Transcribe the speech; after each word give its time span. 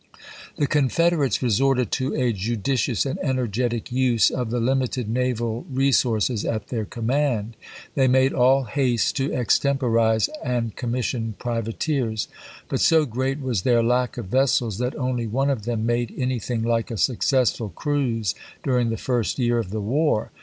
The 0.55 0.65
Confederates 0.65 1.43
resorted 1.43 1.91
to 1.91 2.15
a 2.15 2.33
judicious 2.33 3.05
and 3.05 3.19
energetic 3.19 3.91
use 3.91 4.31
of 4.31 4.49
the 4.49 4.59
limited 4.59 5.07
naval 5.07 5.67
resources 5.69 6.43
at 6.43 6.69
their 6.69 6.85
command. 6.85 7.55
They 7.93 8.07
made 8.07 8.33
all 8.33 8.63
haste 8.63 9.15
to 9.17 9.31
extemporize 9.31 10.27
and 10.43 10.75
commission 10.75 11.35
privateers; 11.37 12.27
but 12.67 12.81
so 12.81 13.05
great 13.05 13.41
was 13.41 13.61
their 13.61 13.83
lack 13.83 14.17
of 14.17 14.25
vessels 14.25 14.79
that 14.79 14.95
only 14.95 15.27
one 15.27 15.51
of 15.51 15.65
them 15.65 15.85
made 15.85 16.15
any 16.17 16.39
thing 16.39 16.63
like 16.63 16.89
a 16.89 16.97
successful 16.97 17.69
cruise 17.69 18.33
during 18.63 18.89
the 18.89 18.97
first 18.97 19.37
year 19.37 19.59
of 19.59 19.69
the 19.69 19.81
war. 19.81 20.31